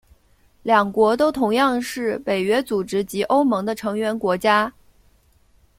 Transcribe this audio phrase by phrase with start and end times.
[0.63, 4.73] 两国都同样是北约组织及欧盟的成员国家。